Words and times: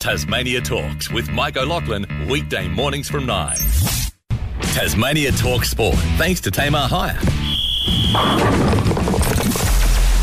Tasmania 0.00 0.62
Talks 0.62 1.10
with 1.10 1.28
Mike 1.30 1.58
O'Loughlin, 1.58 2.06
weekday 2.26 2.66
mornings 2.68 3.06
from 3.06 3.26
9. 3.26 3.54
Tasmania 4.62 5.30
Talk 5.30 5.66
Sport, 5.66 5.94
thanks 6.16 6.40
to 6.40 6.50
Tamar 6.50 6.88
Hire. 6.88 7.18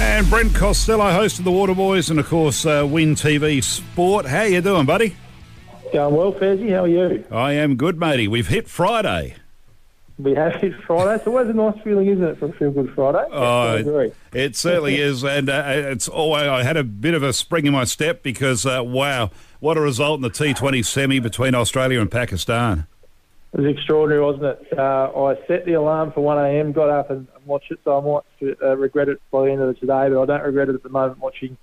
And 0.00 0.30
Brent 0.30 0.54
Costello, 0.54 1.10
host 1.10 1.40
of 1.40 1.44
the 1.44 1.50
Waterboys, 1.50 2.08
and 2.08 2.20
of 2.20 2.28
course, 2.28 2.64
uh, 2.64 2.86
Win 2.88 3.16
TV 3.16 3.64
Sport. 3.64 4.26
How 4.26 4.42
you 4.42 4.60
doing, 4.60 4.86
buddy? 4.86 5.16
Going 5.92 6.14
well, 6.14 6.32
Fezzy. 6.32 6.70
How 6.70 6.84
are 6.84 6.88
you? 6.88 7.24
I 7.32 7.54
am 7.54 7.74
good, 7.74 7.98
matey. 7.98 8.28
We've 8.28 8.46
hit 8.46 8.68
Friday. 8.68 9.34
We 10.18 10.34
have 10.34 10.54
hit 10.56 10.74
Friday. 10.86 11.16
It's 11.16 11.26
always 11.26 11.48
a 11.48 11.52
nice 11.52 11.76
feeling, 11.82 12.06
isn't 12.06 12.22
it, 12.22 12.38
for 12.38 12.46
a 12.46 12.52
Feel 12.52 12.70
Good 12.70 12.94
Friday? 12.94 13.24
Oh, 13.32 13.62
I 13.62 13.78
agree. 13.78 14.12
It 14.32 14.54
certainly 14.54 14.96
is, 15.00 15.24
and 15.24 15.48
uh, 15.48 15.64
it's. 15.66 16.08
Oh, 16.12 16.32
I 16.32 16.62
had 16.62 16.76
a 16.76 16.84
bit 16.84 17.14
of 17.14 17.22
a 17.24 17.32
spring 17.32 17.66
in 17.66 17.72
my 17.72 17.84
step 17.84 18.22
because 18.22 18.64
uh, 18.64 18.82
wow, 18.84 19.30
what 19.58 19.76
a 19.76 19.80
result 19.80 20.18
in 20.18 20.22
the 20.22 20.30
T20 20.30 20.84
semi 20.84 21.18
between 21.18 21.54
Australia 21.54 22.00
and 22.00 22.10
Pakistan. 22.10 22.86
It 23.52 23.60
was 23.60 23.70
extraordinary, 23.70 24.22
wasn't 24.22 24.44
it? 24.44 24.78
Uh, 24.78 25.10
I 25.16 25.36
set 25.46 25.64
the 25.64 25.74
alarm 25.74 26.12
for 26.12 26.20
1am, 26.20 26.72
got 26.72 26.90
up 26.90 27.10
and, 27.10 27.28
and 27.34 27.46
watched 27.46 27.70
it, 27.70 27.78
so 27.84 27.98
I 27.98 28.00
might 28.44 28.56
uh, 28.62 28.76
regret 28.76 29.08
it 29.08 29.20
by 29.30 29.46
the 29.46 29.52
end 29.52 29.62
of 29.62 29.68
the 29.68 29.74
today, 29.74 30.08
but 30.08 30.22
I 30.22 30.26
don't 30.26 30.42
regret 30.42 30.68
it 30.68 30.74
at 30.74 30.82
the 30.82 30.88
moment 30.88 31.20
watching 31.20 31.56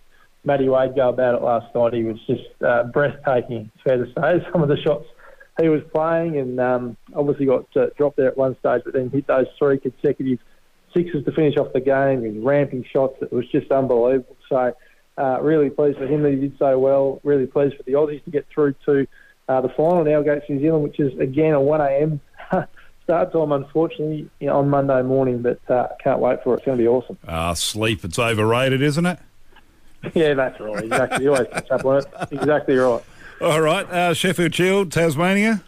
Matty 0.44 0.70
Wade 0.70 0.96
go 0.96 1.10
about 1.10 1.36
it 1.36 1.42
last 1.42 1.74
night. 1.76 1.94
He 1.94 2.04
was 2.04 2.18
just 2.28 2.44
uh, 2.66 2.84
breathtaking, 2.84 3.72
it's 3.76 3.84
fair 3.84 3.98
to 3.98 4.06
say. 4.14 4.46
Some 4.52 4.64
of 4.64 4.70
the 4.70 4.78
shots 4.78 5.06
he 5.62 5.70
was 5.70 5.82
playing 5.94 6.38
and 6.38 6.60
um, 6.60 6.98
obviously 7.16 7.46
got 7.46 7.66
uh, 7.76 7.88
dropped 7.98 8.18
there 8.18 8.28
at 8.28 8.38
one 8.38 8.58
stage, 8.60 8.82
but 8.84 8.94
then 8.94 9.10
hit 9.10 9.28
those 9.28 9.48
three 9.58 9.80
consecutive 9.80 10.40
sixes 10.94 11.24
to 11.26 11.32
finish 11.32 11.58
off 11.58 11.74
the 11.74 11.80
game. 11.80 12.22
Was 12.22 12.44
ramping 12.44 12.86
shots. 12.92 13.18
It 13.22 13.32
was 13.32 13.48
just 13.50 13.72
unbelievable. 13.72 14.36
So 14.50 14.76
uh, 15.18 15.40
really 15.42 15.70
pleased 15.70 15.98
for 15.98 16.08
him 16.08 16.24
that 16.24 16.32
he 16.32 16.38
did 16.38 16.58
so 16.58 16.78
well. 16.80 17.20
Really 17.24 17.48
pleased 17.48 17.78
for 17.78 17.84
the 17.84 17.94
Aussies 17.94 18.24
to 18.24 18.32
get 18.32 18.48
through 18.54 18.76
to 18.86 19.08
uh, 19.48 19.62
the 19.62 19.70
final 19.70 20.04
now 20.04 20.20
against 20.20 20.50
New 20.50 20.60
Zealand, 20.60 20.84
which 20.84 21.00
is 21.00 21.18
again 21.20 21.54
a 21.54 21.60
1am 21.60 22.20
start 23.04 23.34
time, 23.34 23.52
unfortunately, 23.52 24.30
you 24.40 24.48
know, 24.48 24.60
on 24.60 24.70
Monday 24.70 25.02
morning. 25.02 25.42
But 25.42 25.60
uh, 25.70 25.88
can't 26.04 26.20
wait 26.20 26.44
for 26.44 26.54
it. 26.54 26.58
It's 26.58 26.66
going 26.66 26.78
to 26.78 26.84
be 26.84 26.88
awesome. 26.88 27.18
Ah, 27.28 27.54
sleep. 27.54 28.04
It's 28.04 28.20
overrated, 28.20 28.82
isn't 28.82 29.06
it? 29.06 29.20
yeah, 30.14 30.34
that's 30.34 30.60
right. 30.60 30.84
Exactly. 30.84 31.26
You 31.26 31.34
always 31.34 31.48
catch 31.50 31.70
up 31.72 31.86
on 31.86 31.98
it. 31.98 32.06
Exactly 32.32 32.76
right. 32.76 33.04
All 33.42 33.60
right, 33.60 33.90
uh, 33.90 34.14
Sheffield 34.14 34.54
Shield, 34.54 34.92
Tasmania. 34.92 35.64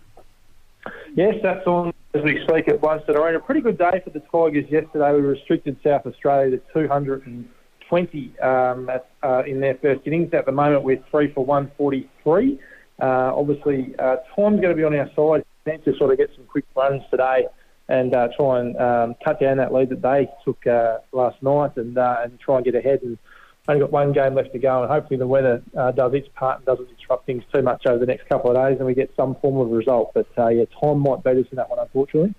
Yes, 1.15 1.33
that's 1.41 1.65
on 1.65 1.91
as 2.13 2.21
we 2.21 2.39
speak 2.47 2.67
at 2.67 2.79
Blundstone 2.79 3.15
Arena. 3.15 3.39
A 3.39 3.41
pretty 3.41 3.61
good 3.61 3.79
day 3.79 3.99
for 4.03 4.11
the 4.11 4.19
Tigers 4.31 4.69
yesterday. 4.69 5.11
We 5.13 5.21
restricted 5.21 5.77
South 5.83 6.05
Australia 6.05 6.59
to 6.59 6.63
220 6.71 8.39
um, 8.41 8.89
at, 8.91 9.09
uh, 9.23 9.41
in 9.47 9.59
their 9.59 9.73
first 9.81 10.01
innings. 10.05 10.31
At 10.35 10.45
the 10.45 10.51
moment, 10.51 10.83
we're 10.83 11.03
three 11.09 11.33
for 11.33 11.43
143. 11.43 12.59
Uh, 13.01 13.05
obviously, 13.05 13.95
uh, 13.97 14.17
time's 14.35 14.61
going 14.61 14.69
to 14.69 14.75
be 14.75 14.83
on 14.83 14.93
our 14.93 15.07
side. 15.15 15.43
We 15.65 15.71
need 15.71 15.85
to 15.85 15.97
sort 15.97 16.11
of 16.11 16.19
get 16.19 16.29
some 16.35 16.45
quick 16.45 16.65
runs 16.75 17.01
today 17.09 17.47
and 17.87 18.13
uh, 18.13 18.27
try 18.37 18.59
and 18.59 18.77
um, 18.77 19.15
cut 19.25 19.39
down 19.39 19.57
that 19.57 19.73
lead 19.73 19.89
that 19.89 20.03
they 20.03 20.29
took 20.45 20.67
uh, 20.67 20.99
last 21.11 21.41
night 21.41 21.75
and 21.77 21.97
uh, 21.97 22.17
and 22.23 22.39
try 22.39 22.57
and 22.57 22.65
get 22.65 22.75
ahead 22.75 23.01
and 23.01 23.17
only 23.67 23.79
got 23.79 23.91
one 23.91 24.11
game 24.11 24.35
left 24.35 24.51
to 24.51 24.59
go, 24.59 24.83
and 24.83 24.91
hopefully 24.91 25.17
the 25.17 25.27
weather 25.27 25.61
uh, 25.77 25.91
does 25.91 26.13
its 26.13 26.27
part 26.35 26.57
and 26.57 26.65
doesn't 26.65 26.89
disrupt 26.97 27.25
things 27.25 27.43
too 27.53 27.61
much 27.61 27.85
over 27.85 27.97
the 27.97 28.05
next 28.05 28.27
couple 28.27 28.51
of 28.51 28.57
days, 28.57 28.77
and 28.77 28.85
we 28.85 28.93
get 28.93 29.13
some 29.15 29.35
form 29.35 29.57
of 29.57 29.69
result. 29.69 30.11
But 30.13 30.27
uh, 30.37 30.49
yeah, 30.49 30.65
time 30.81 30.99
might 30.99 31.23
beat 31.23 31.37
us 31.37 31.45
in 31.49 31.55
that 31.55 31.69
one, 31.69 31.79
unfortunately. 31.79 32.33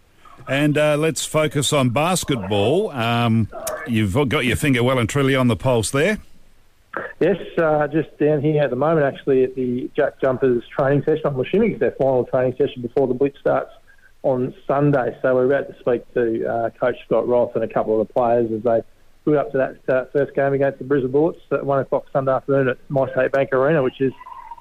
And 0.48 0.76
uh, 0.76 0.96
let's 0.96 1.24
focus 1.24 1.72
on 1.72 1.90
basketball. 1.90 2.90
Um, 2.90 3.48
you've 3.86 4.12
got 4.28 4.44
your 4.44 4.56
finger 4.56 4.82
well 4.82 4.98
and 4.98 5.08
truly 5.08 5.34
on 5.34 5.48
the 5.48 5.56
pulse 5.56 5.90
there. 5.90 6.18
Yes, 7.20 7.36
uh, 7.58 7.86
just 7.88 8.16
down 8.18 8.40
here 8.42 8.62
at 8.62 8.70
the 8.70 8.76
moment, 8.76 9.06
actually, 9.06 9.44
at 9.44 9.54
the 9.54 9.90
Jack 9.96 10.20
Jumpers 10.20 10.62
training 10.76 11.02
session. 11.04 11.22
I'm 11.24 11.40
assuming 11.40 11.72
it's 11.72 11.80
their 11.80 11.92
final 11.92 12.24
training 12.24 12.54
session 12.58 12.82
before 12.82 13.08
the 13.08 13.14
Blitz 13.14 13.38
starts 13.40 13.70
on 14.22 14.54
Sunday. 14.66 15.16
So 15.22 15.34
we're 15.34 15.46
about 15.46 15.68
to 15.68 15.78
speak 15.80 16.12
to 16.14 16.46
uh, 16.46 16.70
Coach 16.70 16.96
Scott 17.06 17.26
Roth 17.26 17.54
and 17.54 17.64
a 17.64 17.68
couple 17.68 18.00
of 18.00 18.06
the 18.06 18.12
players 18.12 18.50
as 18.52 18.62
they 18.62 18.82
build 19.24 19.36
up 19.36 19.52
to 19.52 19.58
that 19.58 19.94
uh, 19.94 20.04
first 20.12 20.34
game 20.34 20.52
against 20.52 20.78
the 20.78 20.84
Brisbane 20.84 21.10
Bullets 21.10 21.40
at 21.50 21.64
1 21.64 21.80
o'clock 21.80 22.06
Sunday 22.12 22.32
afternoon 22.32 22.68
at 22.68 22.88
MyState 22.88 23.32
Bank 23.32 23.52
Arena, 23.52 23.82
which 23.82 24.00
is 24.00 24.12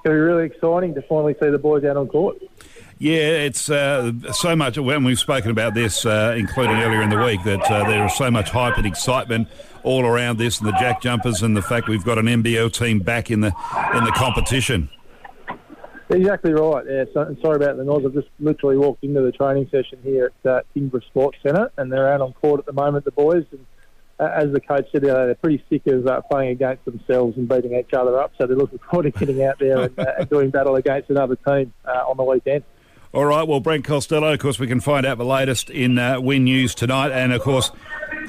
going 0.04 0.16
to 0.16 0.20
be 0.20 0.20
really 0.20 0.46
exciting 0.46 0.94
to 0.96 1.02
finally 1.04 1.36
see 1.42 1.50
the 1.50 1.58
boys 1.58 1.84
out 1.84 1.98
on 1.98 2.08
court. 2.08 2.38
Yeah, 3.00 3.46
it's 3.46 3.70
uh, 3.70 4.12
so 4.32 4.56
much. 4.56 4.78
When 4.78 5.04
we've 5.04 5.20
spoken 5.20 5.52
about 5.52 5.74
this, 5.74 6.06
uh, 6.06 6.36
including 6.38 6.78
earlier 6.78 7.02
in 7.02 7.10
the 7.10 7.22
week, 7.22 7.44
that 7.44 7.62
uh, 7.70 7.88
there 7.90 8.06
is 8.06 8.16
so 8.16 8.32
much 8.32 8.50
hype 8.50 8.78
and 8.78 8.86
excitement 8.86 9.48
all 9.84 10.06
around 10.06 10.38
this, 10.38 10.60
and 10.60 10.68
the 10.68 10.74
Jack 10.74 11.02
Jumpers, 11.02 11.42
and 11.42 11.58
the 11.58 11.62
fact 11.62 11.90
we've 11.90 12.06
got 12.06 12.18
an 12.18 12.28
NBL 12.28 12.72
team 12.72 13.00
back 13.00 13.30
in 13.30 13.42
the 13.42 13.54
in 13.94 14.04
the 14.06 14.14
competition. 14.16 14.90
Exactly 16.10 16.54
right. 16.54 16.86
Yeah, 16.88 17.06
so, 17.14 17.36
sorry 17.42 17.56
about 17.56 17.78
the 17.78 17.84
noise. 17.84 18.06
I've 18.06 18.14
just 18.14 18.28
literally 18.40 18.78
walked 18.78 19.04
into 19.04 19.22
the 19.22 19.32
training 19.32 19.68
session 19.72 20.00
here 20.04 20.32
at 20.46 20.50
uh, 20.50 20.62
Kingborough 20.74 21.04
Sports 21.08 21.40
Centre, 21.42 21.72
and 21.78 21.92
they're 21.92 22.14
out 22.14 22.22
on 22.22 22.34
court 22.34 22.60
at 22.60 22.66
the 22.66 22.74
moment, 22.74 23.06
the 23.06 23.12
boys. 23.12 23.46
And 23.52 23.66
uh, 24.20 24.30
as 24.36 24.52
the 24.52 24.62
coach 24.62 24.88
said, 24.92 25.02
they're 25.02 25.36
pretty 25.36 25.64
sick 25.70 25.88
of 25.88 26.08
uh, 26.08 26.22
playing 26.22 26.52
against 26.52 26.86
themselves 26.86 27.38
and 27.38 27.48
beating 27.48 27.76
each 27.76 27.94
other 27.94 28.20
up. 28.20 28.32
So 28.38 28.46
they're 28.46 28.56
looking 28.56 28.80
forward 28.90 29.12
to 29.12 29.20
getting 29.20 29.44
out 29.44 29.60
there 29.60 29.84
and, 29.84 30.00
uh, 30.00 30.06
and 30.20 30.30
doing 30.30 30.50
battle 30.50 30.76
against 30.76 31.10
another 31.10 31.36
team 31.36 31.74
uh, 31.86 32.04
on 32.08 32.18
the 32.18 32.24
weekend. 32.24 32.64
All 33.14 33.26
right. 33.26 33.48
Well, 33.48 33.60
Brent 33.60 33.86
Costello, 33.86 34.34
of 34.34 34.40
course, 34.40 34.58
we 34.58 34.66
can 34.66 34.80
find 34.80 35.06
out 35.06 35.20
the 35.20 35.26
latest 35.26 35.70
in 35.70 36.00
uh, 36.00 36.20
Win 36.20 36.46
News 36.46 36.74
tonight, 36.74 37.12
and 37.12 37.32
of 37.32 37.44
course, 37.44 37.72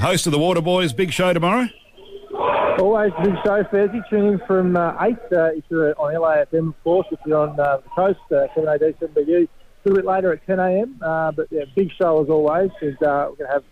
host 0.01 0.27
of 0.27 0.33
the 0.33 0.39
Water 0.39 0.61
Boys 0.61 0.93
big 0.93 1.11
show 1.11 1.33
tomorrow. 1.33 1.69
Always 2.79 3.13
a 3.17 3.23
big 3.23 3.35
show, 3.45 3.65
Thursday. 3.71 4.03
Tune 4.11 4.33
in 4.33 4.41
from 4.47 4.77
uh, 4.77 4.95
8 5.01 5.15
uh, 5.33 5.45
if 5.53 5.65
you're 5.71 5.99
on 5.99 6.13
LAFM, 6.13 6.69
of 6.69 6.85
course. 6.85 7.07
If 7.11 7.21
you're 7.25 7.39
on 7.39 7.59
uh, 7.59 7.79
the 7.79 7.89
coast, 7.95 8.19
uh, 8.31 8.49
7AD, 8.55 8.99
7BU. 8.99 9.45
A 9.45 9.89
little 9.89 10.03
bit 10.03 10.05
later 10.05 10.33
at 10.33 10.45
10 10.47 10.59
a.m. 10.59 10.99
Uh, 11.01 11.31
but 11.33 11.47
yeah, 11.51 11.65
big 11.77 11.91
show 11.97 12.23
as 12.23 12.29
always. 12.29 12.71
And 12.81 13.03
uh, 13.03 13.29
we're 13.31 13.37
going 13.37 13.47
to 13.47 13.53
have 13.53 13.65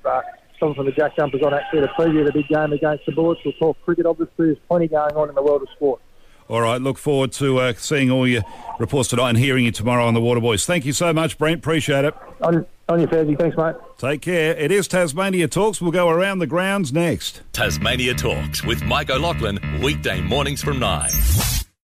someone 0.63 0.77
from 0.77 0.87
the 0.87 0.93
Jack 0.93 1.17
Jumpers 1.17 1.43
on 1.43 1.53
actually 1.53 1.81
to 1.81 1.89
preview 1.89 2.25
the 2.25 2.33
big 2.33 2.47
game 2.47 2.73
against 2.73 3.05
the 3.05 3.13
Bullets. 3.13 3.41
We'll 3.45 3.55
talk 3.55 3.77
cricket, 3.85 4.07
obviously. 4.07 4.47
There's 4.47 4.59
plenty 4.69 4.87
going 4.87 5.17
on 5.17 5.29
in 5.29 5.35
the 5.35 5.43
world 5.43 5.63
of 5.63 5.69
sport. 5.75 6.01
All 6.49 6.61
right. 6.61 6.81
Look 6.81 6.99
forward 6.99 7.33
to 7.33 7.59
uh, 7.59 7.73
seeing 7.77 8.11
all 8.11 8.27
your 8.27 8.43
reports 8.79 9.09
tonight 9.09 9.31
and 9.31 9.39
hearing 9.39 9.65
you 9.65 9.73
tomorrow 9.73 10.07
on 10.07 10.15
the 10.15 10.21
Water 10.21 10.41
Boys. 10.41 10.65
Thank 10.65 10.85
you 10.85 10.93
so 10.93 11.13
much, 11.13 11.37
Brent. 11.37 11.59
Appreciate 11.59 12.05
it. 12.05 12.15
On, 12.43 12.65
on 12.89 13.01
your 13.01 13.09
Thursday. 13.09 13.35
Thanks, 13.35 13.57
mate. 13.57 13.75
Take 13.99 14.23
care. 14.23 14.57
It 14.57 14.71
is 14.71 14.87
Tasmania 14.87 15.49
Talks. 15.49 15.81
We'll 15.81 15.93
go 15.93 16.09
around 16.09 16.39
the 16.39 16.47
grounds 16.47 16.93
next. 16.93 17.43
Tasmania 17.53 18.15
Talks 18.15 18.63
with 18.63 18.85
Mike 18.85 19.11
O'Loughlin, 19.11 19.59
weekday 19.83 20.21
mornings 20.21 20.63
from 20.63 20.79
9. 20.79 21.62